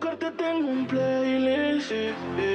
[0.00, 1.92] tocarte tengo un playlist.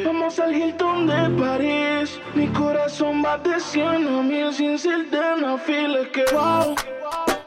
[0.04, 2.20] Vamos al Hilton de París.
[2.34, 6.00] Mi corazón va de 100 a mil sin ser de una fila.
[6.12, 6.76] Que wow.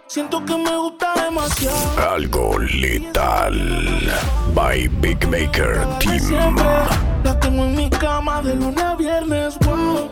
[0.06, 2.12] Siento que me gusta demasiado.
[2.12, 3.56] Algo letal.
[4.54, 6.56] By Big Maker Team.
[7.24, 9.58] La tengo en mi cama de lunes a viernes.
[9.60, 10.08] Wow.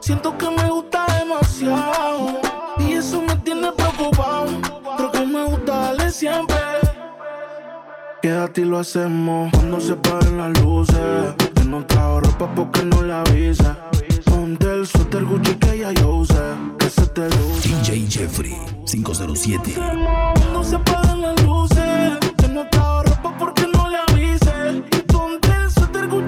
[0.00, 2.40] Siento que me gusta demasiado.
[2.78, 4.48] Y eso me tiene preocupado.
[4.98, 6.57] Porque me gusta darle siempre.
[8.20, 10.96] Quédate y lo hacemos cuando se paren las luces.
[11.54, 13.76] Yo no trajo ropa porque no la avisa.
[14.24, 16.34] Ponte el suéter Gucci que ya yo usé.
[16.78, 17.68] Que se te luce.
[17.68, 19.74] DJ Jeffrey 507.
[19.74, 22.18] Cuando se apagan las luces.
[22.42, 24.82] Yo no trajo ropa porque no le avise.
[25.06, 26.27] Ponte el suéter Gucci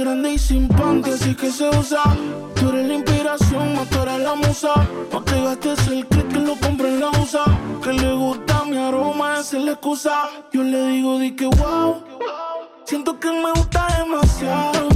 [0.00, 2.02] grande y sin panty, así que se usa.
[2.54, 4.72] Tú eres la inspiración, más tú eres la musa.
[5.12, 7.44] No te gastes el click que lo compre en la usa.
[7.82, 10.28] Que le gusta mi aroma, esa es la excusa.
[10.52, 12.02] Yo le digo, di que wow.
[12.84, 14.88] Siento que me gusta demasiado.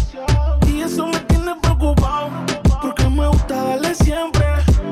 [0.67, 2.31] Y eso me tiene preocupado.
[2.81, 4.47] Porque me gusta darle siempre.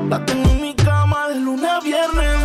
[0.09, 2.42] La tengo en mi cama de lunes a viernes.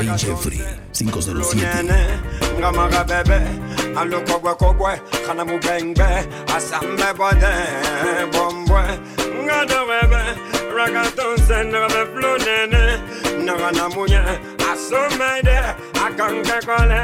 [0.00, 0.60] DJ Jeffrey
[0.92, 2.20] 507.
[2.58, 3.40] ngamaga bebe
[3.96, 6.04] alokogwe kogwe kana mubengbe
[6.56, 7.52] asambe bode
[8.32, 8.82] bombwe.
[9.44, 10.22] Ngadowebe
[10.76, 12.82] ragatonse nagabe flunene
[13.44, 14.20] nagana munye
[14.70, 15.58] asomede
[16.06, 17.02] akanke kole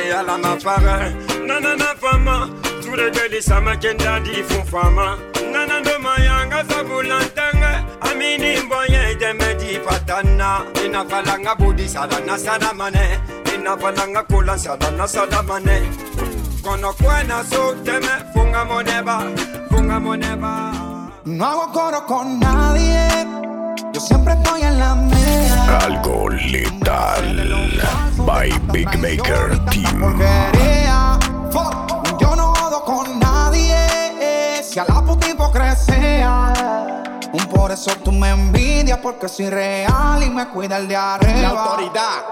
[0.00, 1.14] eyala mafare
[1.46, 2.48] nanana fama
[2.82, 5.18] turegeli samakenda di fun fama
[5.56, 10.48] nanandoma yanga sabulantenge amini mboye demedi patana
[10.84, 13.04] inafalanga budi sadana sadamane
[13.54, 15.76] inafalanga kula sadana sadamane
[16.62, 19.16] kono kwena so teme funga moneba
[19.70, 20.52] funga moneba
[21.26, 23.08] No hago coro con nadie.
[23.92, 25.78] Yo siempre estoy en la mía.
[25.84, 27.82] Algo letal.
[28.24, 30.00] By Big Maker Team.
[30.00, 31.18] Porquería.
[31.50, 32.20] Fuck.
[32.20, 33.76] Yo no jodo con nadie.
[34.62, 36.52] Si a la puta hipocresía.
[37.32, 41.40] Un por eso tú me envidias porque soy real y me cuida el de arriba.
[41.40, 42.24] La autoridad.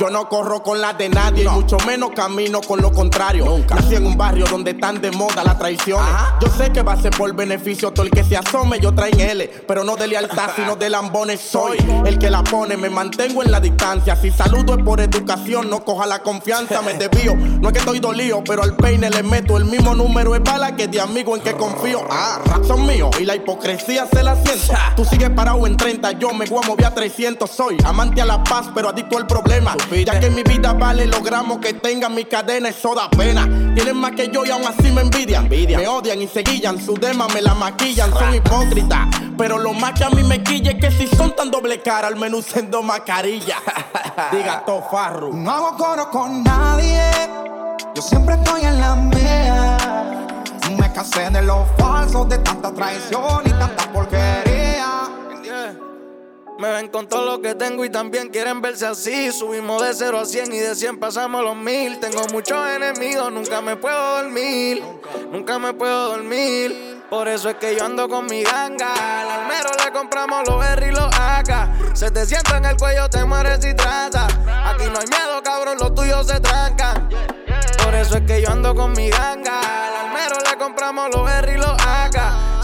[0.00, 3.62] Yo no corro con las de nadie, y mucho menos camino con lo contrario.
[3.68, 6.10] Nací en un barrio donde están de moda las traiciones.
[6.40, 8.80] Yo sé que va a ser por beneficio todo el que se asome.
[8.80, 11.42] Yo traen L, pero no de lealtad, sino de lambones.
[11.42, 14.16] Soy el que la pone, me mantengo en la distancia.
[14.16, 17.36] Si saludo es por educación, no coja la confianza, me desvío.
[17.36, 20.76] No es que estoy dolido, pero al peine le meto el mismo número de bala
[20.76, 22.06] que de amigo en que confío.
[22.10, 24.72] Ah, son míos y la hipocresía se la siento.
[24.96, 27.50] Tú sigues parado en 30, yo me voy a mover a 300.
[27.50, 29.76] Soy amante a la paz, pero adicto al problema.
[29.90, 33.42] Ya que mi vida vale los gramos que tenga mi cadena, eso da pena.
[33.74, 35.48] Tienen más que yo y aún así me envidian.
[35.48, 39.08] Me odian y se guillan, su dema me la maquillan, son hipócritas.
[39.36, 42.06] Pero lo más que a mí me quille es que si son tan doble cara,
[42.06, 43.56] al menos siendo mascarilla.
[44.32, 45.32] Diga to farro.
[45.32, 47.02] No hago coro con nadie.
[47.94, 49.76] Yo siempre estoy en la mía.
[50.78, 54.29] Me casé de los falsos, de tanta traición y tanta porquería.
[56.60, 59.32] Me ven con todo lo que tengo y también quieren verse así.
[59.32, 61.98] Subimos de 0 a 100 y de 100 pasamos los mil.
[62.00, 64.82] Tengo muchos enemigos, nunca me puedo dormir.
[65.32, 67.02] Nunca me puedo dormir.
[67.08, 68.92] Por eso es que yo ando con mi ganga.
[68.92, 71.96] Al almero le compramos los R y los AK.
[71.96, 74.26] Se te sienta en el cuello, te mueres y trata.
[74.26, 77.08] Aquí no hay miedo, cabrón, los tuyos se trancan.
[77.82, 79.86] Por eso es que yo ando con mi ganga.
[79.86, 81.89] Al almero le compramos los R y los AK.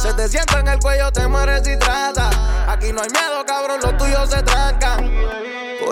[0.07, 2.31] Se te sienta en el cuello, te mueres y trata.
[2.69, 5.11] Aquí no hay miedo, cabrón, los tuyos se trancan.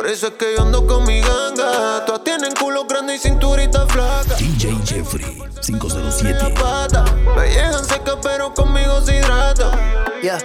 [0.04, 2.04] Por eso es que yo ando con mi ganga.
[2.04, 4.34] Todas tienen culo grande y cinturita flaca.
[4.36, 6.54] DJ Jeffrey 507.
[6.60, 9.70] Pata, me llegan seca, pero conmigo se hidrata.
[10.20, 10.38] Yeah,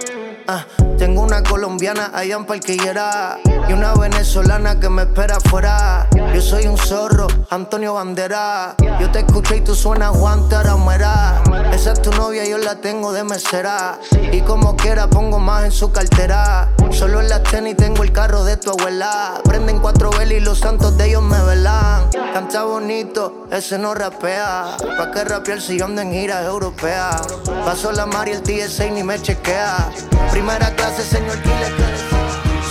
[0.48, 0.64] ah,
[0.96, 3.38] tengo una colombiana allá en Parquillera
[3.68, 6.08] y una venezolana que me espera afuera.
[6.34, 8.76] Yo soy un zorro, Antonio Bandera.
[8.98, 11.42] Yo te escuché y tú suenas Juan Taramera.
[11.72, 13.98] Esa es tu novia, yo la tengo de mesera.
[14.32, 16.70] Y como quiera pongo más en su cartera.
[16.90, 19.40] Solo en las tenis tengo el carro de tu abuela.
[19.50, 22.08] Prenden cuatro velas y los santos de ellos me velan.
[22.32, 24.76] Canta bonito, ese no rapea.
[24.96, 27.20] ¿Pa' qué rapear si yo ando en gira europea?
[27.64, 29.90] Paso la mar y el TSA ni me chequea.
[30.30, 31.74] Primera clase, señor Killer.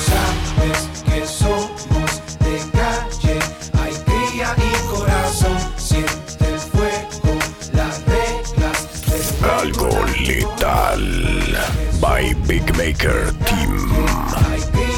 [0.08, 3.40] Sabes que somos de calle,
[3.84, 5.58] hay cría y corazón.
[5.76, 7.40] Siente el fuego,
[7.74, 9.90] las reglas Algo
[10.26, 11.58] letal.
[12.00, 14.49] By Big Maker Team.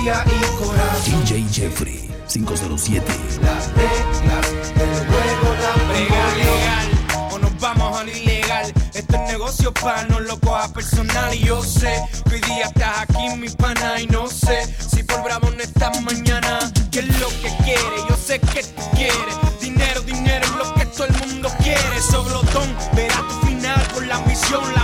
[0.01, 1.25] Cría y corazón.
[1.25, 3.05] DJ Jeffrey 507.
[3.41, 8.73] Las reglas del juego la Legal, legal, o nos vamos a lo ilegal.
[8.93, 11.33] Esto es negocio pa' no lo coja personal.
[11.33, 13.99] Y yo sé que hoy día estás aquí, mi pana.
[13.99, 16.59] Y no sé si por bravo no estás mañana.
[16.91, 17.97] ¿Qué es lo que quiere?
[18.09, 19.35] Yo sé que tú quieres.
[19.59, 22.01] Dinero, dinero es lo que todo el mundo quiere.
[22.01, 24.63] Soblotón, verás tu final por la ambición.
[24.73, 24.81] La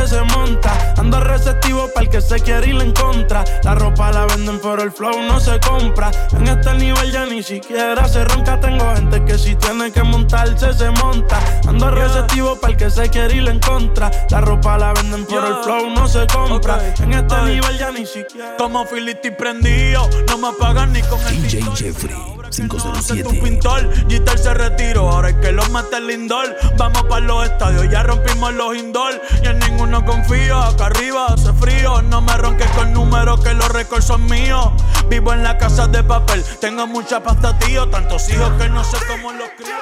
[0.00, 0.94] montarse se monta.
[0.96, 3.44] Ando receptivo para el que se quiere ir en contra.
[3.62, 6.10] La ropa la venden pero el flow no se compra.
[6.32, 8.58] En este nivel ya ni siquiera se ronca.
[8.60, 11.40] Tengo gente que si tiene que montarse se monta.
[11.66, 14.10] Ando receptivo para el que se quiere ir en contra.
[14.30, 16.78] La ropa la venden pero el flow no se compra.
[17.00, 17.54] En este Ay.
[17.54, 18.56] nivel ya ni siquiera.
[18.56, 21.62] Como Filiti prendido, no me pagan ni con el DJ.
[21.76, 22.16] Jeffrey,
[22.50, 23.40] Soy tu 507.
[23.40, 26.56] pintor, Gitter se retiró, ahora hay que lo mate el indoor.
[26.76, 29.20] Vamos para los estadios, ya rompimos los indoor.
[29.42, 32.02] Y en ninguno confío, acá arriba hace frío.
[32.02, 34.70] No me ronques con números que los récords son míos.
[35.08, 37.88] Vivo en la casa de papel, tengo mucha pasta, tío.
[37.88, 39.76] Tantos hijos que no sé cómo los crío.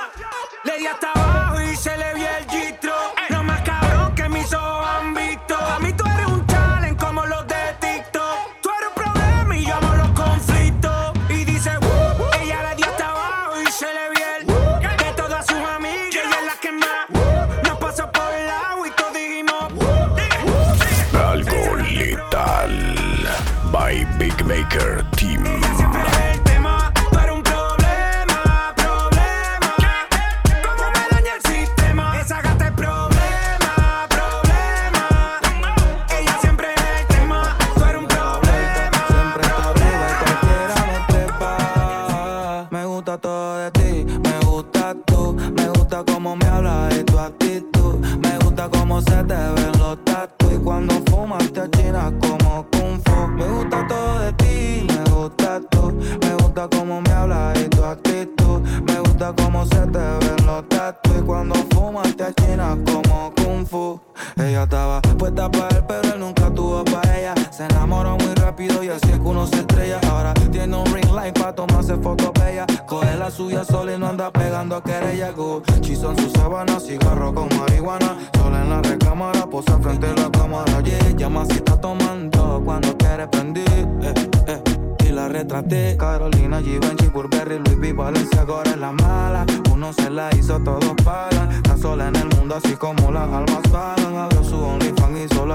[0.65, 1.27] Le di hasta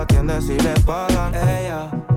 [0.03, 1.33] atiende si le pagan.
[1.33, 2.12] Ella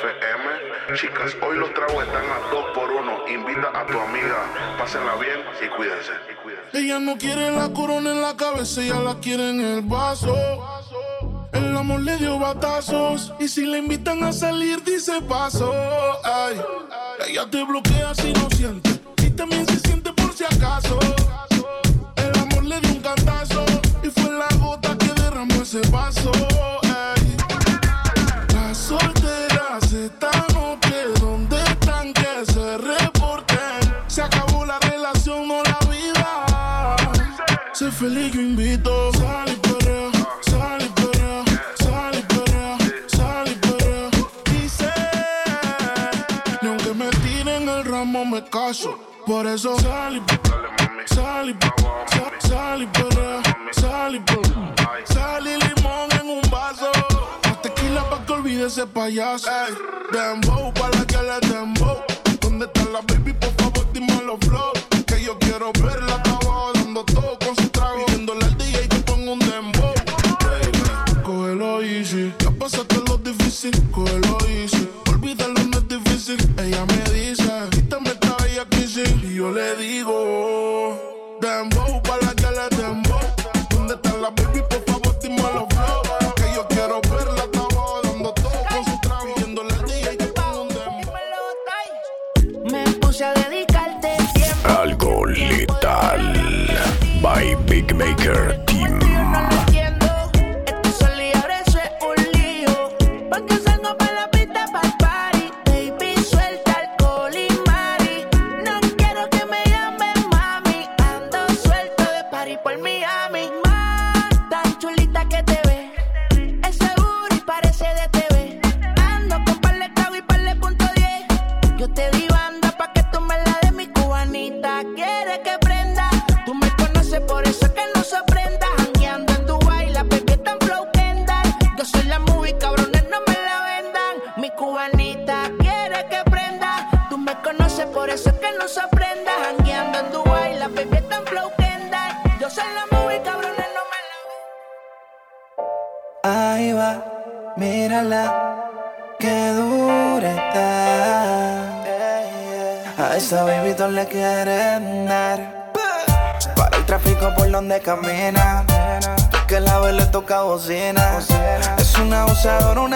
[0.00, 0.96] FM.
[0.96, 5.40] Chicas, hoy los tragos están a 2 por 1 Invita a tu amiga, pásenla bien
[5.62, 6.12] y cuídense.
[6.72, 10.34] Ella no quiere la corona en la cabeza, ella la quiere en el vaso.
[11.52, 15.72] El amor le dio batazos y si le invitan a salir dice paso.
[16.24, 16.60] Ay,
[17.28, 18.90] ella te bloquea si no siente
[19.22, 20.98] y también se siente por si acaso.
[38.00, 39.12] Feliz, yo invito.
[39.12, 41.44] Sal y perrea, sal y perrea,
[41.84, 44.10] sal y perrea, sal y perrea.
[44.50, 44.90] Dice,
[46.62, 48.98] ni aunque me tiren el ramo me caso.
[49.26, 50.22] Por eso sal y
[51.14, 53.42] sal y sal, sal y perrea,
[53.72, 54.74] sal y perrea.
[55.04, 56.90] Sal y limón en un vaso.
[57.44, 59.50] Más tequila pa' que olvide ese payaso.
[59.50, 59.74] Ey,
[60.12, 61.98] dembow, pa' la que le dembow.
[62.40, 63.34] ¿Dónde está la baby?
[63.34, 64.72] Por favor, dime los flow.
[65.06, 66.09] Que yo quiero dembow,
[72.10, 72.34] fugir.
[72.40, 73.72] Ya pasaste lo difícil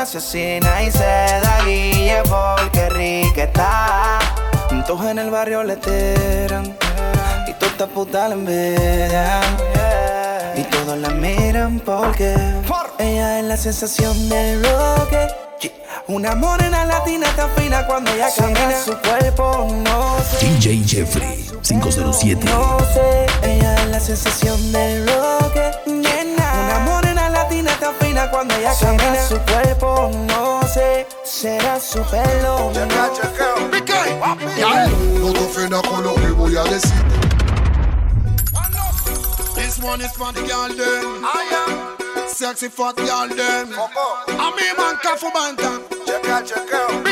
[0.04, 0.82] asesina.
[0.82, 4.18] Y se da guille porque rica está.
[4.87, 6.76] Todos en el barrio le tiran.
[7.49, 9.42] Y todas estas putas la envidian.
[10.56, 12.34] Y todos la miran porque
[12.99, 15.28] ella es la sensación del bloque.
[16.06, 20.46] Una morena latina tan fina cuando ella camina su cuerpo, no sé.
[20.46, 22.44] DJ Jeffrey 507.
[22.44, 25.43] No sé, ella es la sensación del bloque.
[28.30, 31.06] Cuando ella camina su cuerpo, no sé.
[31.24, 32.72] Será su pelo.
[35.20, 36.92] No te ofendas con lo que voy a decir.
[39.54, 41.22] This one is for the girl them.
[42.28, 43.72] Sexy fat girl them.
[44.28, 45.80] A me man kafu banta.
[46.06, 47.04] Check out, check out.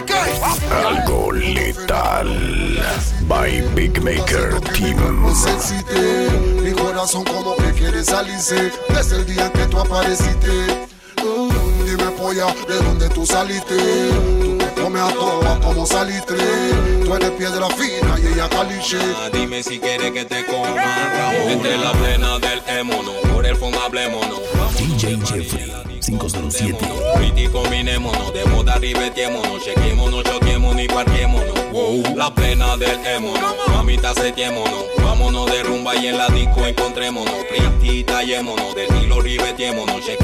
[0.70, 2.28] Algo letal.
[3.28, 4.98] By Big Maker Team.
[6.62, 10.88] Mi corazón como que quiere salirse desde el día que tú apareciste.
[11.22, 13.76] Dime polla, ¿de dónde tú saliste?
[14.42, 16.36] Tú te comes a todas como salitre.
[17.04, 18.98] Tú eres piedra fina y ella caliche.
[19.16, 21.48] Ah, Dime si quieres que te coman Ramón.
[21.48, 24.40] Entre la plena del émono Por el fondo hablémonos
[24.78, 26.76] DJ Jeffrey 507.
[27.14, 32.16] Pretty combinémonos De moda ribetémonos Chequémonos, choquémonos y parquémonos wow.
[32.16, 38.02] La plena del émono Mamita setiémonos Vámonos de rumba y en la disco encontrémonos Pretty
[38.04, 40.21] tallémonos De estilo ribetémonos Chequémonos,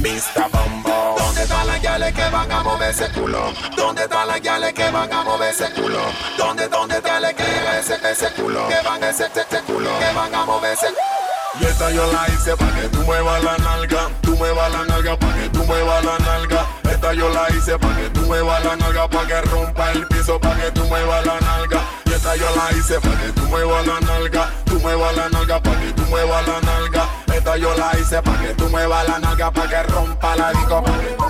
[0.00, 0.48] Mr.
[0.50, 1.14] Bumbo.
[1.18, 3.52] ¿Dónde están las gales que van a mover ese culo?
[3.76, 5.98] ¿Dónde están las gales que van a mover ese culo?
[6.38, 7.44] ¿Dónde, dónde están las que
[7.78, 8.66] ese, ese culo?
[8.68, 9.90] Que van ese, ese culo?
[9.98, 10.86] Que van a mover ese
[11.60, 15.18] Y esta yo la hice pa' que tú muevas la nalga, tú muevas la nalga
[15.18, 16.66] pa' que tú muevas la nalga.
[16.90, 20.40] Esta yo la hice pa' que tú muevas la nalga, pa' que rompa el piso,
[20.40, 21.80] pa' que tú muevas la nalga.
[22.06, 25.62] Y esta yo la hice pa' que tú muevas la nalga, tú muevas la nalga,
[25.62, 27.19] pa' que tú muevas la nalga.
[27.58, 30.98] Yo la hice pa' que tú muevas la nalga, pa' que rompa la disco, pa'
[30.98, 31.24] que tú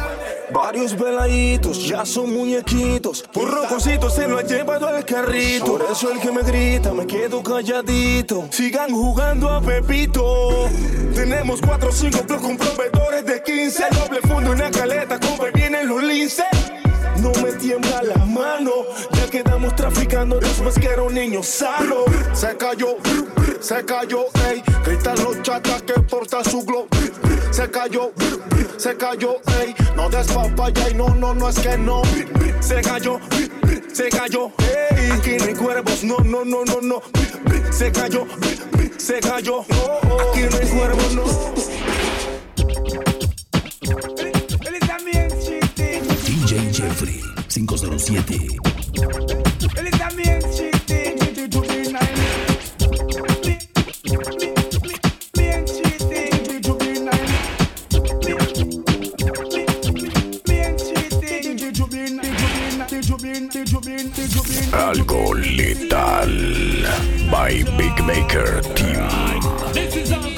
[0.52, 3.22] Varios veladitos ya son muñequitos.
[3.32, 5.64] Por rocositos se lo ha llevado al carrito.
[5.64, 8.48] Por eso el que me grita me quedo calladito.
[8.50, 10.68] Sigan jugando a Pepito.
[11.14, 13.84] Tenemos cuatro o cinco plus con proveedores de 15.
[13.90, 16.46] Doble fondo, una caleta, compra vienen los linces.
[17.20, 18.72] No me tiembla la mano,
[19.12, 22.04] ya quedamos traficando después que era un niño sano.
[22.32, 22.96] Se cayó,
[23.60, 24.62] se cayó, ey.
[24.84, 26.88] Gritan los chatas que porta su glow.
[27.50, 28.12] Se cayó,
[28.78, 29.74] se cayó, ey.
[29.96, 32.00] No des papaya y no, no, no es que no.
[32.60, 33.20] Se cayó,
[33.92, 35.10] se cayó, ey.
[35.10, 37.02] Aquí no hay cuervos, no, no, no, no, no.
[37.70, 38.26] Se cayó,
[38.96, 39.60] se cayó.
[39.60, 41.24] Aquí no hay cuervos, no.
[46.40, 48.56] DJ Jeffrey 507.
[64.72, 66.32] Algo letal.
[67.30, 70.29] By Big Maker Team.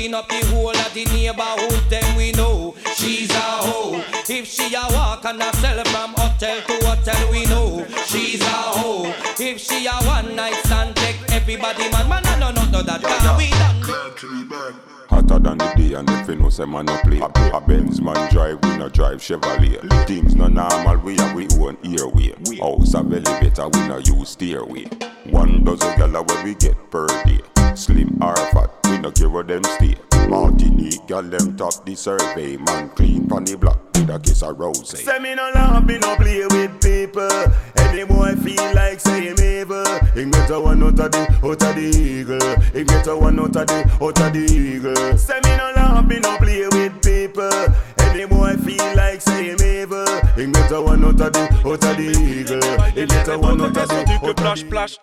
[0.00, 4.02] Clean up the whole of the neighborhood, then we know she's a hoe.
[4.28, 8.60] If she a walk and a sell from hotel to hotel, we know she's a
[8.80, 9.12] hoe.
[9.38, 13.02] If she a one night stand, take everybody man, man, no, no, no, no, that
[13.02, 14.99] can we done.
[15.20, 17.18] Hotter than the day and if you know say man no play.
[17.18, 20.06] A, a Benz man drive, we no drive Chevrolet.
[20.06, 22.34] Things no normal, we have we own airway.
[22.58, 24.84] House a elevator, we no use stairway.
[25.30, 27.40] One dozen gala where we get per day.
[27.74, 29.96] Slim or fat, we no care where them stay.
[30.28, 32.56] Martinique, gal them top the survey.
[32.56, 34.88] Man clean pon the block with a kiss of rose.
[34.98, 37.28] Say me no love, me no play with people.
[37.76, 39.84] Any boy feel like say evil.
[40.14, 42.60] He get a one out of the, out of the eagle.
[42.72, 45.18] He get a one out of the, out of the eagle.
[45.18, 47.50] Say me no love, me no play with people.
[47.98, 50.06] Any boy feel like say evil.
[50.36, 52.86] He get a one out of the, out of the eagle.
[52.92, 54.98] He get a one out of the, out of the Splash,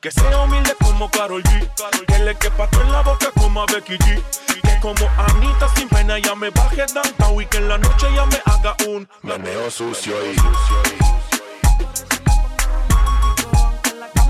[0.00, 1.68] que sea humilde como Karol G,
[2.06, 4.22] que le quepa todo en la boca como a Becky G,
[4.62, 8.26] que como Anita sin pena ya me baje downtown y que en la noche ya
[8.26, 10.36] me haga un meneo sucio y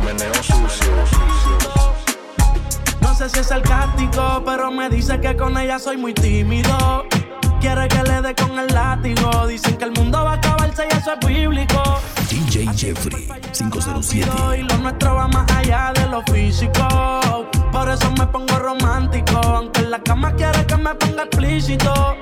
[0.05, 1.05] meneo sucio.
[3.01, 7.07] No sé si es sarcástico, pero me dice que con ella soy muy tímido.
[7.61, 9.47] Quiere que le dé con el látigo.
[9.47, 11.83] Dicen que el mundo va a acabarse y eso es bíblico.
[12.31, 14.31] DJ Jeffrey 507.
[14.59, 17.47] Y lo nuestro va más allá de lo físico.
[17.71, 19.37] Por eso me pongo romántico.
[19.39, 22.17] Aunque en la cama quiere que me ponga explícito.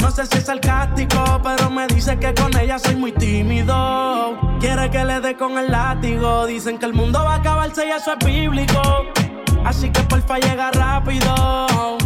[0.00, 4.38] No sé si es sarcástico, pero me dice que con ella soy muy tímido.
[4.60, 6.46] Quiere que le dé con el látigo.
[6.46, 8.80] Dicen que el mundo va a acabarse y eso es bíblico.
[9.64, 11.98] Así que porfa llega rápido.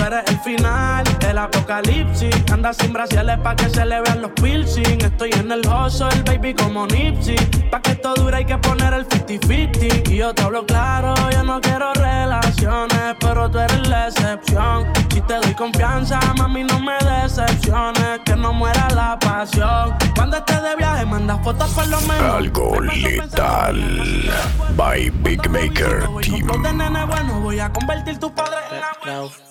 [0.00, 2.34] Tú eres el final del apocalipsis.
[2.50, 4.98] Anda sin brasiles pa' que se le vean los piercing.
[5.04, 7.36] Estoy en el hustle, baby, como Nipsey.
[7.70, 10.10] Pa' que esto dure hay que poner el 50-50.
[10.10, 14.86] Y yo te hablo claro, yo no quiero relaciones, pero tú eres la excepción.
[15.12, 18.20] Si te doy confianza, mami, no me decepciones.
[18.24, 19.94] Que no muera la pasión.
[20.16, 22.36] Cuando estés de viaje, manda fotos por lo menos.
[22.36, 24.32] Algo letal.
[24.76, 27.42] By Big Maker Team.
[27.42, 29.49] Voy a convertir tu padre en la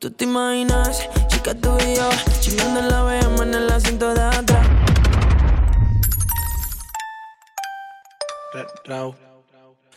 [0.00, 2.08] Tú te imaginas, chica tú y yo,
[2.38, 4.68] chingando la BM en el asiento de atrás.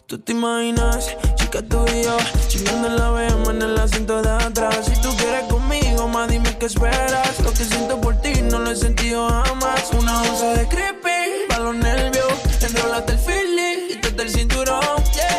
[0.08, 4.88] Tú te imaginas, chica tú y yo, chingando la BM en el asiento de atrás.
[4.88, 7.40] Si tú quieres conmigo, más dime qué esperas.
[7.42, 9.92] Lo que siento por ti no lo he sentido jamás.
[9.94, 15.31] Una onza de creepy, pa' los nervios, enrolate el feeling, quítate el cinturón, yeah.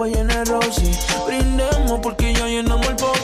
[0.00, 0.90] pa' llenar Rosy.
[1.26, 3.19] Brindemos porque ya llenamos el bowl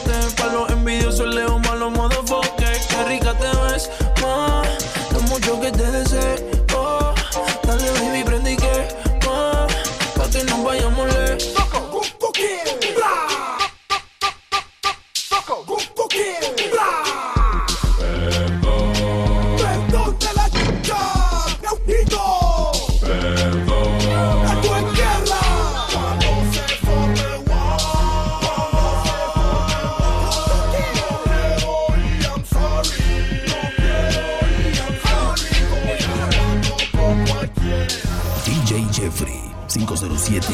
[39.86, 40.52] 507.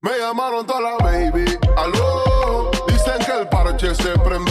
[0.00, 1.44] Me llamaron toda la baby.
[1.76, 2.70] Aló.
[2.86, 4.47] Dicen que el parche se prendió.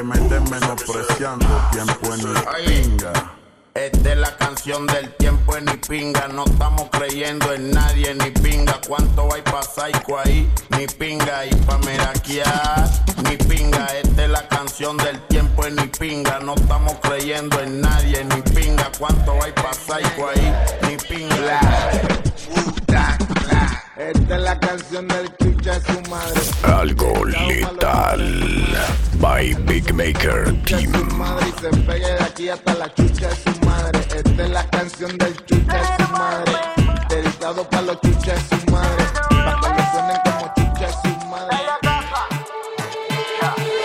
[0.00, 3.12] Que me estén menospreciando tiempo en mi pinga.
[3.74, 6.26] Esta es la canción del tiempo en ni pinga.
[6.28, 8.80] No estamos creyendo en nadie ni pinga.
[8.88, 10.50] ¿Cuánto hay pa' psycho ahí?
[10.70, 11.44] Ni pinga.
[11.44, 12.88] Y pa' meraquear,
[13.24, 13.86] ni pinga.
[14.02, 16.38] Esta es la canción del tiempo en ni pinga.
[16.40, 18.90] No estamos creyendo en nadie ni pinga.
[18.98, 20.54] ¿Cuánto hay pa' psycho ahí?
[20.88, 21.60] Ni pinga.
[23.96, 26.40] Esta es la canción del chucha de su madre.
[26.62, 28.78] Algo letal.
[29.14, 30.92] By Big Maker Team.
[31.16, 34.00] Madre y se pegue de aquí hasta la chucha de su madre.
[34.14, 36.52] Esta es la canción del chucha de su madre.
[37.08, 39.04] Dedicado para los chuchas de su madre.
[39.28, 41.56] Para que le suenen como chucha de su madre.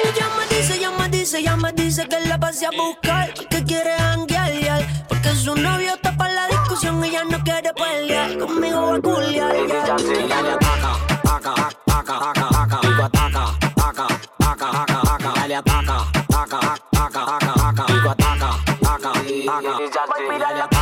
[0.04, 3.63] Ella me dice, ella me dice, ella me dice que la pase a buscar, que
[3.63, 5.98] quiere janguear, yal, porque su novio
[7.45, 9.55] quiere pelear, conmigo va a culiar.
[9.88, 10.91] Ya sé, ya le ataca,
[11.23, 11.51] ataca,
[11.88, 12.77] ataca, ataca, ataca.
[12.81, 13.43] Digo ataca,
[13.75, 14.08] ataca,
[14.39, 15.31] ataca, ataca, ataca.
[15.39, 15.97] Dale ataca,
[16.29, 16.60] ataca,
[16.91, 17.93] ataca, ataca, ataca.
[17.93, 18.49] Digo ataca,
[18.81, 19.69] ataca, ataca.
[20.17, 20.74] Baby, ya ataca.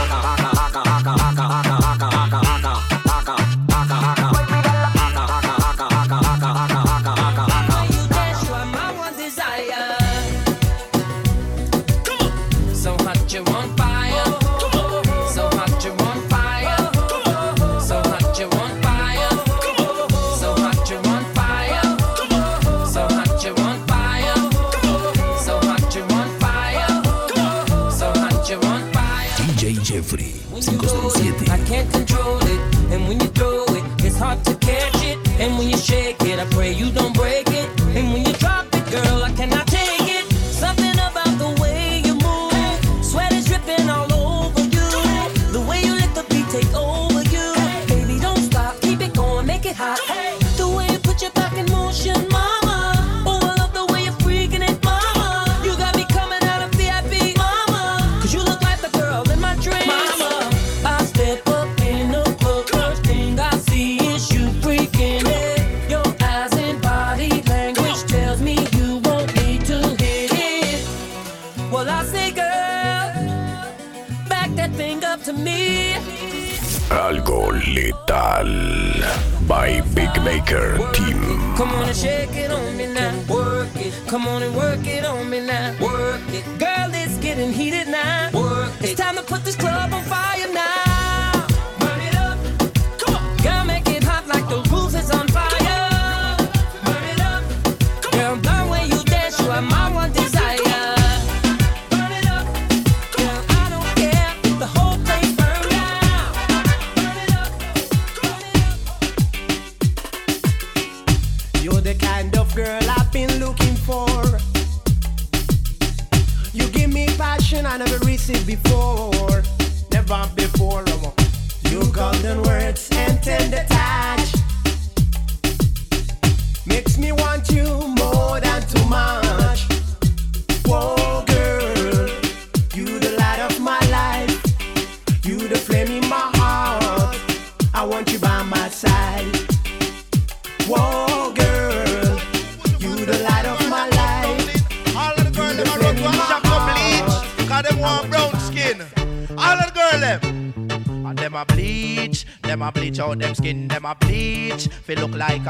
[118.42, 118.73] Before.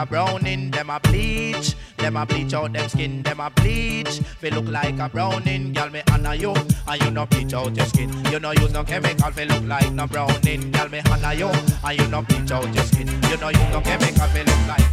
[0.03, 1.75] A browning, them a bleach.
[1.97, 4.19] Them a bleach out them skin, them a bleach.
[4.39, 6.53] Feel look like a browning, girl me honor you,
[6.87, 8.11] and you no bleach out your skin.
[8.31, 11.99] You no use no chemical, feel look like no browning, girl me honor you, and
[11.99, 13.07] you no bleach out your skin.
[13.29, 14.92] You no use no chemical, feel look like.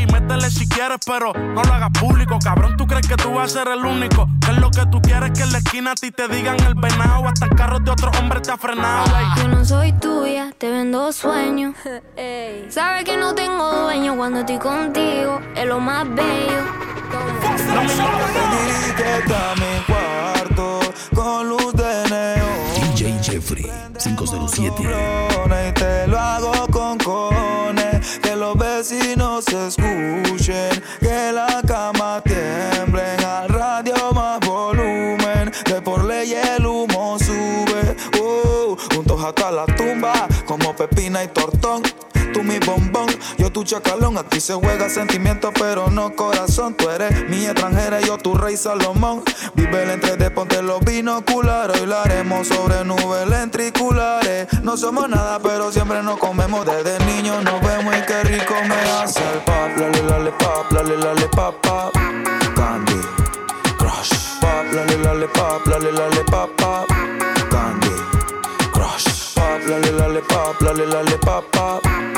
[0.00, 2.38] Ey, métele si quieres, pero no lo hagas público.
[2.42, 4.26] Cabrón, tú crees que tú vas a ser el único.
[4.40, 6.74] Que es lo que tú quieres que en la esquina a ti te digan el
[6.74, 7.28] venado.
[7.28, 9.14] Hasta el carro de otro hombre te ha frenado.
[9.18, 9.26] ey.
[9.36, 11.74] Yo no soy tuya, te vendo sueños.
[12.70, 16.64] Sabes que no tengo dueño cuando estoy contigo, es lo más bello.
[21.14, 22.94] Con luz de neón.
[22.96, 24.82] DJ Jeffrey 507.
[25.68, 26.69] Y te lo hago
[29.48, 30.29] house at school.
[43.60, 44.16] Tu chacalón.
[44.16, 46.74] Aquí se juega sentimiento, pero no corazón.
[46.74, 49.22] Tú eres mi extranjera y yo tu rey Salomón.
[49.54, 51.80] Vive el entre de ponte los binoculares.
[51.80, 54.48] Hoy lo haremos sobre nubes lentriculares.
[54.62, 56.64] No somos nada, pero siempre nos comemos.
[56.64, 59.70] Desde niños nos vemos y qué rico me hace el pop.
[59.76, 61.28] Lale, lale, pop, lale, lale.
[62.54, 63.00] Candy,
[63.78, 64.40] crush.
[64.40, 66.56] Pop, lale, lale, pop.
[67.50, 67.90] Candy,
[68.72, 69.34] crush.
[69.34, 72.09] Pop, lale, lale, pop, lale, lale, pop, pop.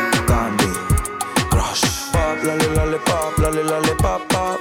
[2.43, 2.73] Candy, crush.
[2.73, 4.61] Pop, lale, lale, pop, lale, lale, pop, pop.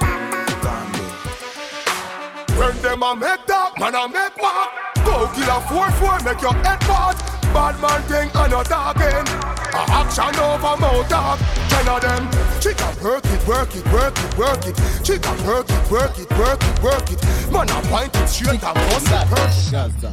[2.56, 4.70] When them a make that, man a make walk.
[5.04, 7.16] Go kill a four four, make your head part.
[7.52, 9.26] Bad man thing and not talking.
[9.74, 11.38] A action over mouth talk.
[11.68, 12.28] Ten of them.
[12.60, 14.76] She can work it, work it, work it, work it.
[15.04, 17.20] She can work it, work it, work it, work it.
[17.50, 20.12] Man a point it straight and bust it.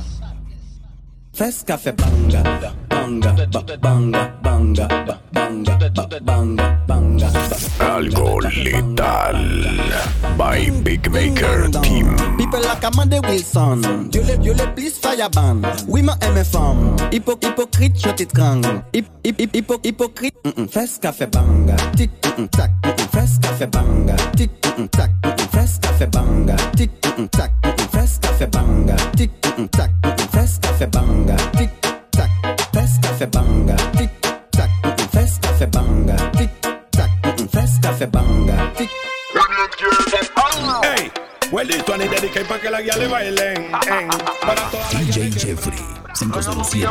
[1.34, 5.20] Fes café banga, banga, ba- banga, banga, banga,
[7.80, 9.40] Algo letal.
[10.38, 12.16] By Big Maker Team.
[12.38, 15.62] People like Amanda Wilson, Dieu les, Dieu les please fireban.
[15.88, 16.96] Oui, ma femme.
[17.12, 18.84] Hypo, hypocrite, je t'étrangle.
[18.94, 20.36] Hip, hip, hip, hypo, hypocrite.
[20.46, 20.68] Mm -mm.
[20.68, 23.08] Fes café banga, tic, mm -mm, tac, mm -mm.
[23.12, 25.48] Fes café banga, tic, mm -mm, tac, mm -mm.
[25.52, 27.88] Fes café banga, tic, mm -mm, tac, mm -mm.
[27.92, 30.28] Fes café banga, tic, mm -mm, tac, mm -mm.
[30.34, 31.70] Fes café banga, tic,
[32.12, 32.30] tac.
[32.74, 34.10] Fes café banga, tic,
[35.20, 36.50] Fes café banga, tic,
[36.92, 37.50] tac, mm -mm.
[37.52, 38.90] Fes café banga, tic.
[40.96, 41.12] Ey,
[41.52, 43.58] Huelito, ni dediqué para que la guía le bailen.
[43.92, 44.08] En,
[44.48, 45.84] para toda la DJ Jeffrey
[46.16, 46.88] 507.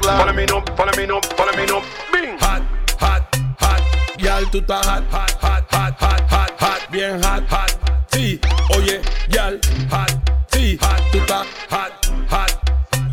[0.00, 1.82] Follow me no, follow me no, follow me no.
[2.12, 2.38] Bing.
[2.38, 2.62] Hot,
[3.00, 3.22] hot,
[3.58, 3.82] hot.
[4.18, 6.80] Yal, tú estás hot, hot, hot, hot, hot, hot, hot.
[6.92, 7.72] Bien hot, hot.
[8.12, 8.38] Sí,
[8.76, 9.58] oye, yal,
[9.90, 10.12] hot.
[10.52, 11.92] Sí, hot, tú estás hot,
[12.30, 12.52] hot.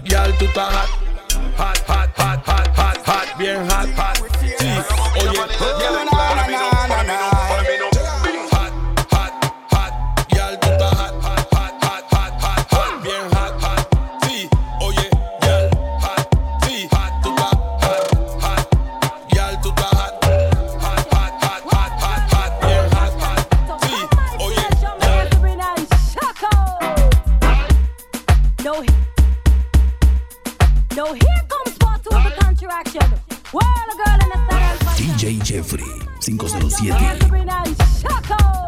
[0.04, 0.70] Yal, tú estás.
[0.76, 0.97] Hot,
[35.28, 35.84] DJ Jeffrey
[36.22, 38.67] 507.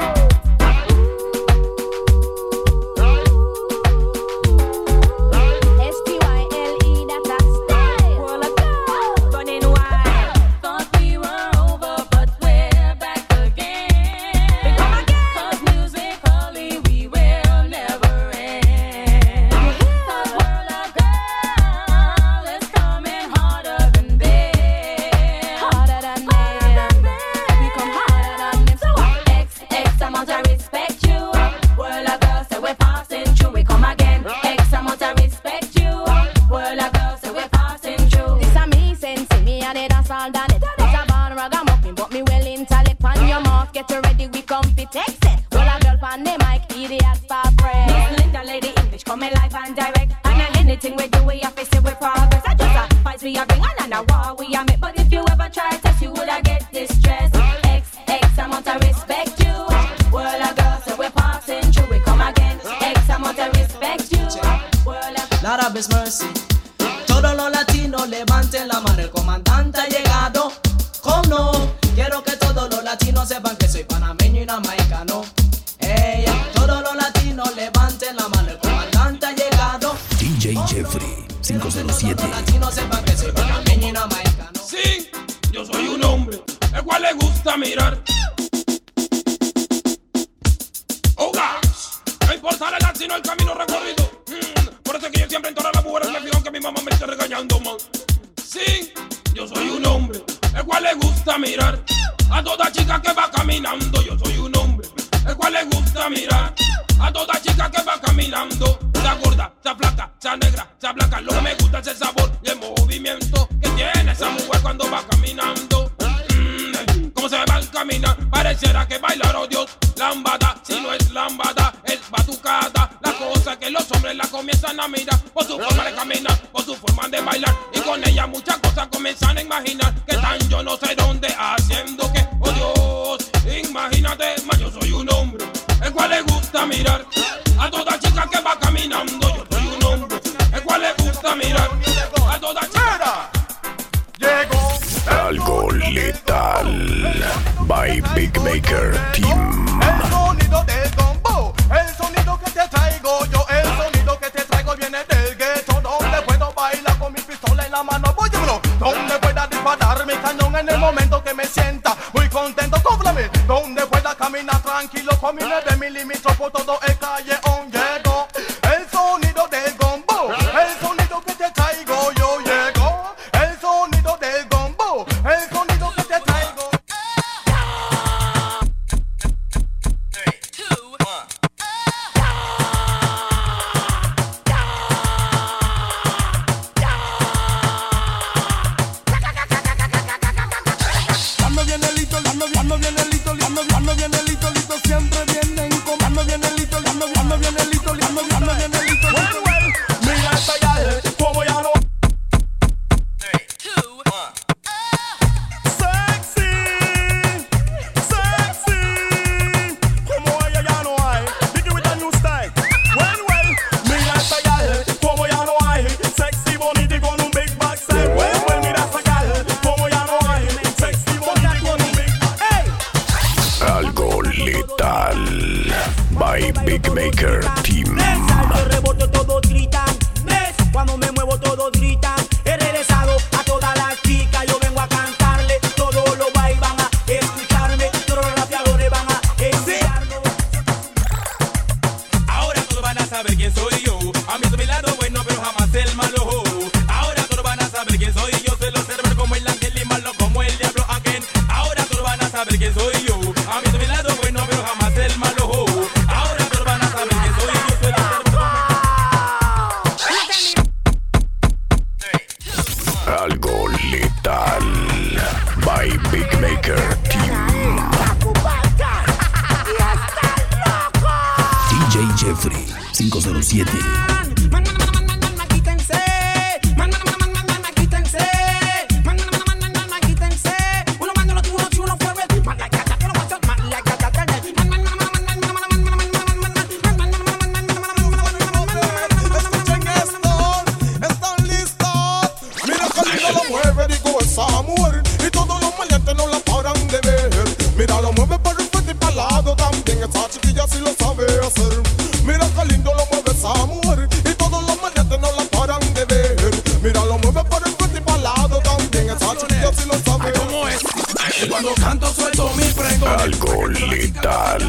[313.30, 314.60] Algo letal.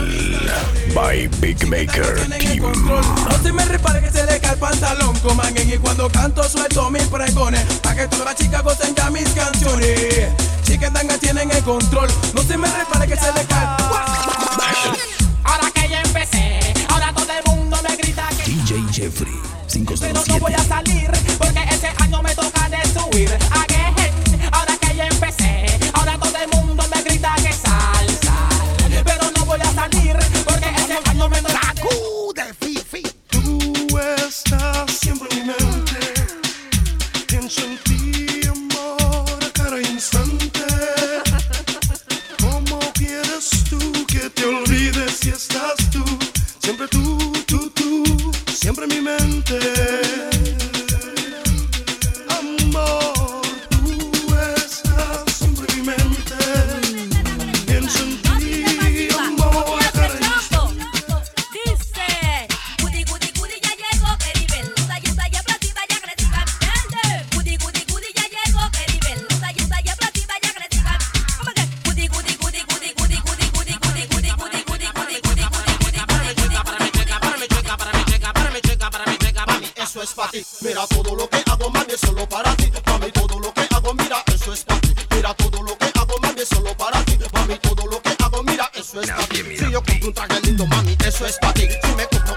[0.95, 2.61] By Big Maker Team.
[2.85, 5.19] No se me repare que se le cae el pantalón.
[5.21, 7.63] Coman y cuando canto suelto mis pregones.
[7.83, 10.29] Para que todas las chicas gocen ya mis canciones.
[10.65, 12.11] Chicas dangas tienen el control.
[12.35, 13.80] No se me repare que se le cae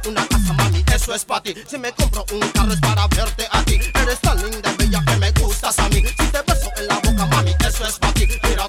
[0.05, 1.53] una casa, mami, eso es para ti.
[1.67, 3.79] Si me compro un carro es para verte a ti.
[4.01, 6.03] Eres tan linda, bella que me gustas a mí.
[6.05, 8.27] Si te beso en la boca, mami, eso es para ti.
[8.43, 8.67] Mira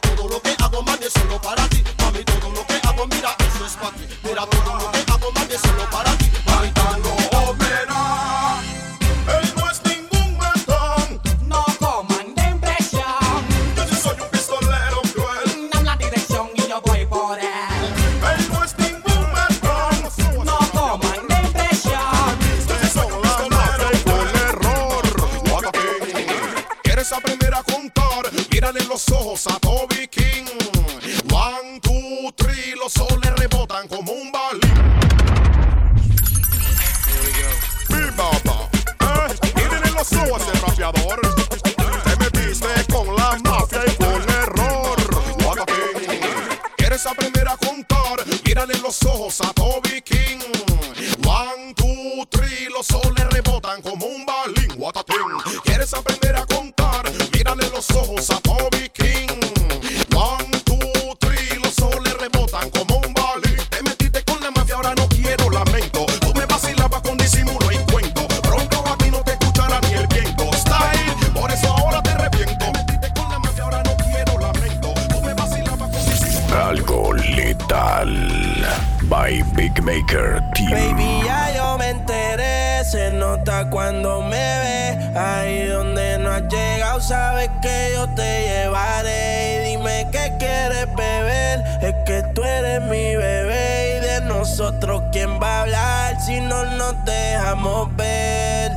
[80.14, 80.70] Maker Team.
[80.70, 85.18] Baby, ya yo me enteré, se nota cuando me ve.
[85.18, 89.56] Ahí donde no has llegado, sabes que yo te llevaré.
[89.56, 93.96] Y dime qué quieres beber, es que tú eres mi bebé.
[93.96, 98.72] Y de nosotros, ¿quién va a hablar si no nos dejamos ver?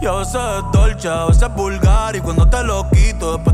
[0.00, 3.39] Y a veces es dolce, a veces es vulgar Y cuando te lo quito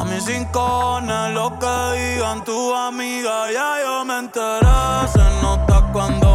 [0.00, 1.66] A mis rincones, lo que
[1.98, 5.06] digan tu amiga, ya yo me enteré.
[5.12, 6.29] Se nota cuando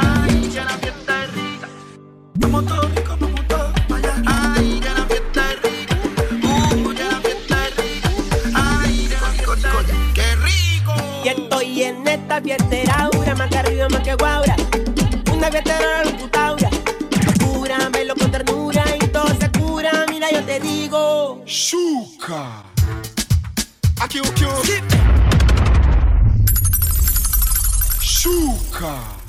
[0.00, 1.68] Ay ya la fiesta rica,
[2.40, 3.72] como todo rico como todo.
[4.26, 5.96] Ay ya la fiesta es rica,
[6.96, 8.10] ya la fiesta es rica.
[8.54, 10.94] Ay ya la fiesta rica, qué rico.
[11.24, 14.56] Y estoy en esta fiesta eraura más que arriba, más que guaura,
[15.32, 16.70] una fiesta de un futura.
[17.44, 20.06] Cúrame lo con ternura y todo se cura.
[20.08, 22.64] Mira yo te digo, Shuka.
[24.00, 24.62] aquí yo
[28.20, 29.19] Chuka.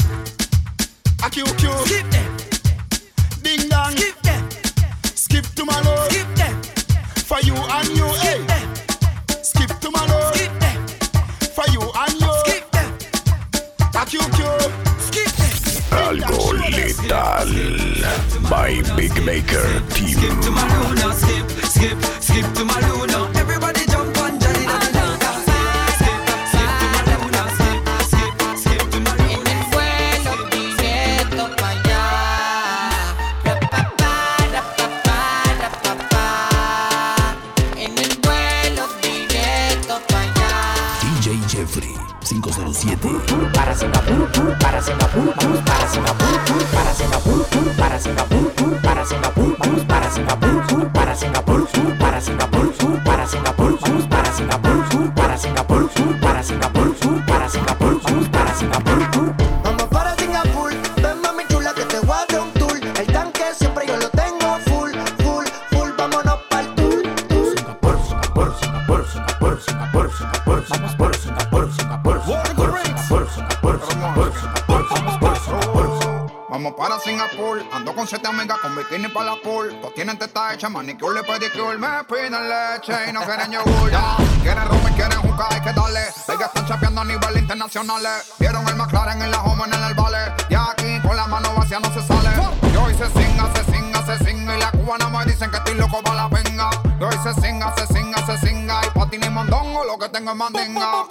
[1.24, 1.70] A Q Q.
[1.86, 2.38] Skip them.
[3.44, 3.92] Ding dong.
[3.96, 4.50] Skip them.
[5.04, 5.64] Skip to.
[6.10, 6.62] Skip them.
[7.30, 8.10] For you and you.
[8.16, 8.76] Skip them.
[9.44, 9.90] Skip to.
[10.34, 10.88] Skip them.
[11.56, 12.32] For you and you.
[12.44, 12.90] Skip them.
[13.94, 14.46] A Q Q.
[15.08, 15.52] Skip them.
[15.92, 17.52] Algo letal
[18.50, 20.18] by Big Maker Team.
[20.18, 23.31] Skip to my skip, skip, skip to my.
[44.82, 47.51] Para Singapur, vamos para Singapur, para Singapur,
[77.04, 79.76] Singapur, ando con siete amigas con bikini para la pool.
[79.82, 81.78] Todos tienen teta hecha, manicure y pedicure.
[81.78, 83.90] Me piden leche y no quieren yogur.
[84.44, 86.02] Quieren rum y quieren juca, hay que darle.
[86.02, 88.04] Ellas están chapeando a nivel internacional.
[88.40, 90.32] Vieron el McLaren en la home en el vale.
[90.50, 92.30] Y aquí con la mano vacía no se sale.
[92.72, 94.58] Yo hice singa, se singa, se singa.
[94.58, 96.70] Y la cubana me dicen que estoy loco para la venga.
[97.00, 98.61] Yo hice singa, se singa, se singa.
[99.52, 101.06] Ni mondongo, lo que tengo es mandinga.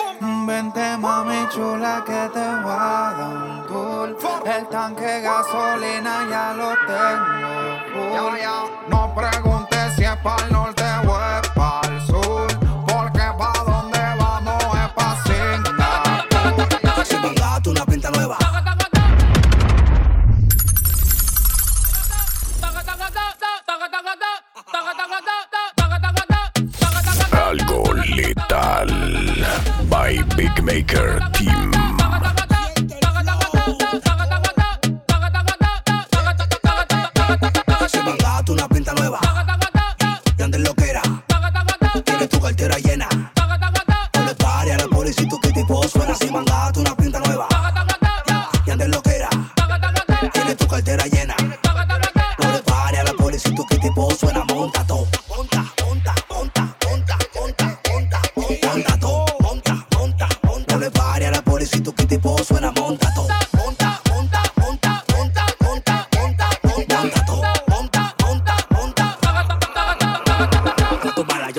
[0.47, 4.17] Vente mami chula que te voy a dar un tour.
[4.47, 7.51] El tanque de gasolina ya lo tengo
[7.93, 8.41] full.
[8.89, 11.50] No preguntes si es para el norte o
[30.71, 31.80] Maker Team.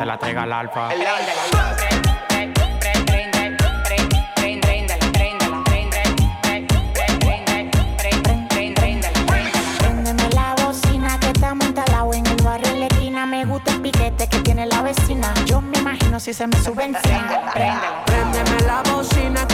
[16.19, 17.53] si se me sube encima.
[18.07, 19.48] Préndeme la bocina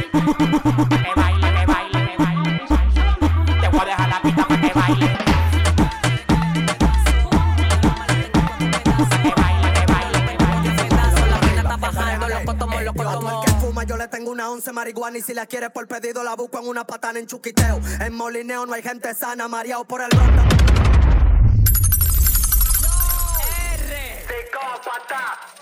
[0.09, 3.61] Pa' que baile, que baile, que baile.
[3.61, 5.19] Te voy a dejar la pista pa' que baile.
[13.87, 16.69] Yo le tengo una once marihuana y si la quieres por pedido la busco en
[16.69, 17.81] una patana en chuquiteo.
[18.01, 20.98] En molineo no hay gente sana, mareado por el ronda.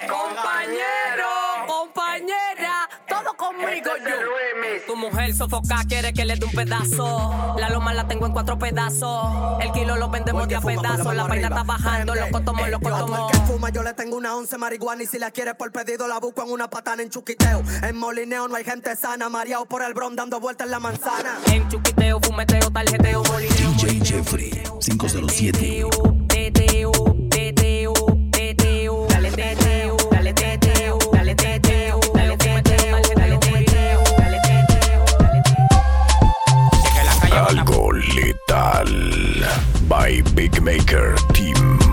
[0.09, 1.27] Compañero,
[1.67, 4.85] compañera, todo conmigo yo.
[4.87, 7.55] Tu mujer sofoca, quiere que le dé un pedazo.
[7.59, 9.63] La loma la tengo en cuatro pedazos.
[9.63, 11.15] El kilo lo vendemos de a pedazos.
[11.15, 13.29] La vaina está bajando, loco tomo, loco tomo.
[13.29, 16.07] el que fuma, yo le tengo una once marihuana y si la quieres por pedido
[16.09, 17.63] la busco en una patana en chuquiteo.
[17.83, 21.39] En molineo no hay gente sana, mareado por el bron dando vueltas en la manzana.
[21.47, 23.71] En chuquiteo, fumeteo, tarjeteo, molineo.
[23.73, 25.87] DJ Jeffrey 507.
[38.49, 41.86] Metal by Big Maker Team.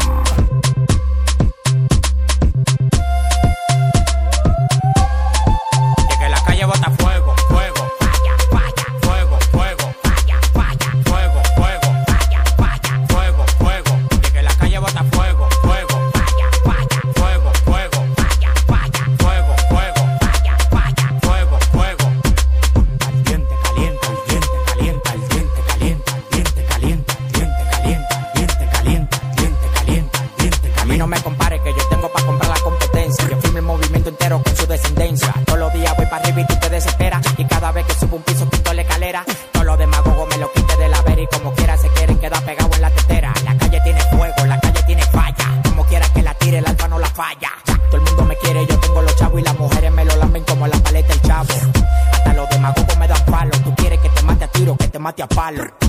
[55.43, 55.82] palo.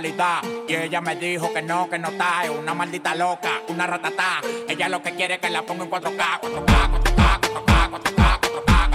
[0.00, 0.42] calidad.
[0.66, 2.44] Y ella me dijo que no, que no está.
[2.44, 4.40] Es una maldita loca, una ratatá.
[4.66, 8.40] Ella lo que quiere es que la ponga en 4K, 4K, 4K, 4K, 4K, 4K,
[8.40, 8.90] 4K,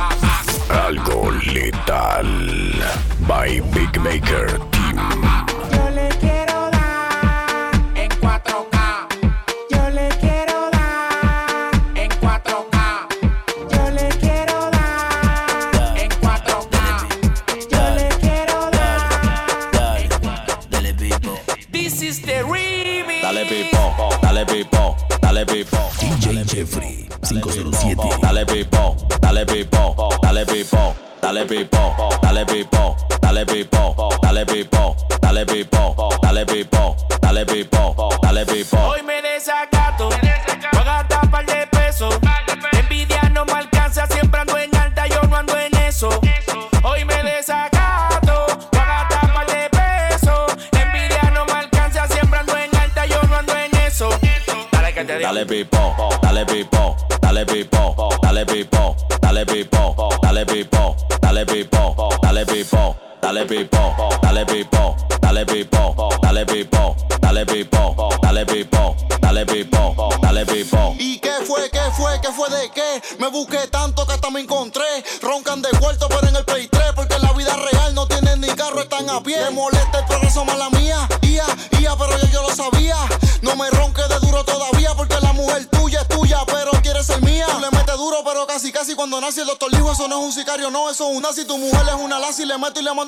[0.68, 0.86] 4K.
[0.86, 2.84] Algo letal.
[3.28, 4.74] By Big Maker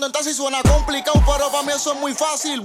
[0.07, 2.63] en taxi suena complicado, pero para mí eso es muy fácil.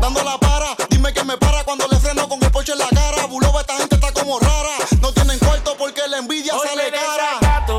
[0.00, 2.88] Dando la para, dime que me para cuando le freno con el poche en la
[2.88, 3.26] cara.
[3.26, 4.76] Buloba, esta gente está como rara.
[5.00, 7.38] No tienen cuarto porque la envidia Hoy sale cara.
[7.40, 7.78] Gato,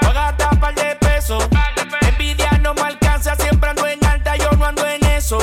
[0.00, 1.42] pagata par de pesos.
[2.02, 5.38] Envidia no me alcanza, siempre ando en alta, yo no ando en eso.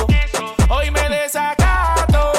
[0.69, 2.31] Hoy me desacato.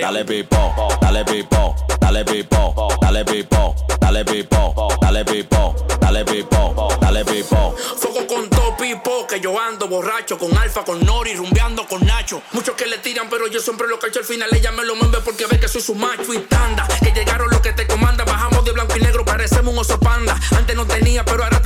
[0.00, 3.53] Dale pipo, dale pipo, dale pipo, dale pipo
[5.24, 7.74] dale pipo, dale pipo, dale pipo.
[7.76, 12.42] Foco con todo pipo, que yo ando borracho con Alfa, con Nori, rumbeando con Nacho.
[12.52, 14.48] Muchos que le tiran, pero yo siempre lo cacho al final.
[14.52, 16.86] Ella me lo mueve porque ve que soy su macho y tanda.
[17.02, 20.38] Que llegaron los que te comandan, bajamos de blanco y negro, parecemos un oso panda.
[20.56, 21.60] Antes no tenía, pero ahora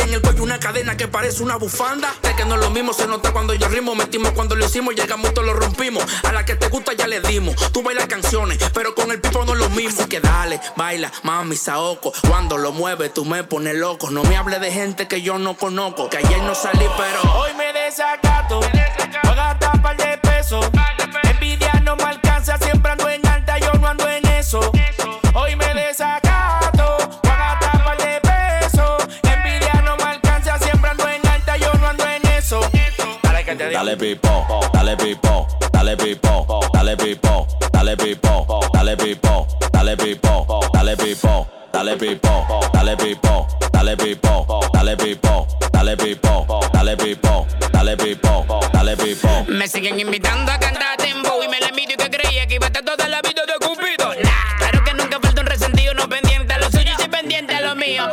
[0.00, 2.14] en el cuello una cadena que parece una bufanda.
[2.22, 3.94] De que no es lo mismo, se nota cuando yo rimo.
[3.94, 6.04] Metimos cuando lo hicimos, llegamos, todo lo rompimos.
[6.24, 7.56] A la que te gusta ya le dimos.
[7.72, 10.00] Tú bailas canciones, pero con el pipo no es lo mismo.
[10.00, 12.12] Así que dale, baila, mami, saoco.
[12.28, 14.10] Cuando lo mueves, tú me pones loco.
[14.10, 16.08] No me hables de gente que yo no conozco.
[16.08, 18.60] Que ayer no salí, pero hoy me desacato.
[18.60, 20.66] Voy par de pesos.
[21.24, 24.60] Envidia no me alcanza, siempre ando en alta, yo no ando en eso.
[33.76, 40.96] Dale pipo, dale pipo, dale pipo, dale pipo, dale pipo, dale pipo, dale pipo, dale
[40.96, 48.60] pipo, dale pipo, dale pipo, dale pipo, dale pipo, dale pipo, dale pipo, dale pipo,
[48.72, 49.44] dale pipo.
[49.46, 52.64] Me siguen invitando a cantar tempo y me la envidio y que creía que iba
[52.64, 54.14] a estar toda la vida de Cupido.
[54.24, 57.60] Nah, claro que nunca falta un resentido, no pendiente a lo suyo y pendiente a
[57.60, 58.10] lo mío.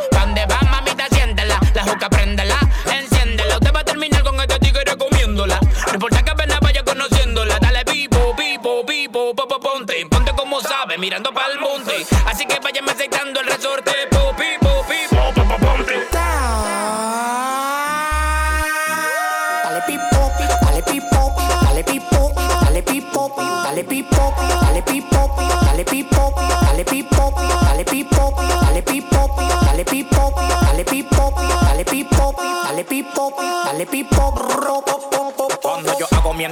[11.04, 12.06] Mirando pa'l monte.
[12.24, 13.13] Así que váyame aceptando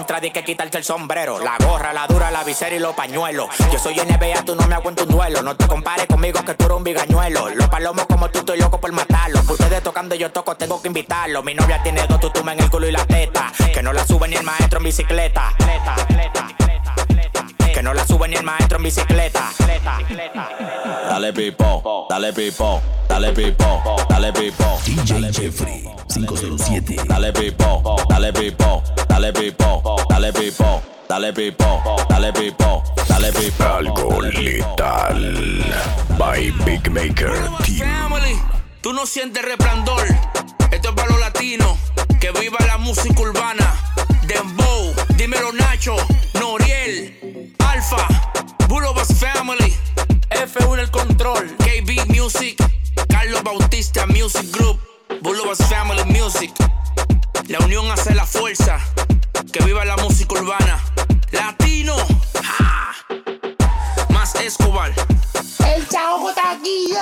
[0.02, 1.38] entrada hay que quitarse el sombrero.
[1.38, 3.48] La gorra, la dura, la visera y los pañuelos.
[3.72, 5.42] Yo soy NBA, tú no me aguantas un duelo.
[5.42, 7.48] No te compares conmigo que tú eres un bigañuelo.
[7.50, 11.44] Los palomos como tú, estoy loco por matarlos Ustedes tocando yo toco, tengo que invitarlos
[11.44, 13.52] Mi novia tiene dos tutumas en el culo y la teta.
[13.72, 15.54] Que no la sube ni el maestro en bicicleta
[17.82, 19.52] Que no la sube ni el maestro en bicicleta
[21.08, 24.80] Dale pipo, dale pipo, dale pipo, dale pipo.
[24.84, 26.94] DJ Jeffrey 507.
[27.08, 33.64] Dale pipo, dale pipo, dale pipo, dale pipo, dale pipo, dale pipo, dale pipo.
[33.64, 35.74] Algo letal.
[36.16, 37.80] By Big Maker Team.
[37.80, 38.40] Family,
[38.80, 40.06] tú no sientes resplandor.
[40.70, 41.76] Esto es para los latinos.
[42.20, 43.74] Que viva la música urbana.
[44.28, 45.96] Dembow, dímelo Nacho,
[46.34, 47.52] Noriel,
[47.82, 48.06] Alfa,
[48.68, 49.76] Bulobas Family.
[50.30, 51.56] F1 el control.
[51.56, 52.56] KB Music,
[53.08, 54.80] Carlos Bautista Music Group.
[55.20, 56.52] Bulobas Family Music.
[57.48, 58.78] La unión hace la fuerza.
[59.52, 60.80] Que viva la música urbana.
[61.32, 61.96] Latino.
[64.10, 64.92] Más Escobar.
[65.66, 66.92] El chavo está aquí.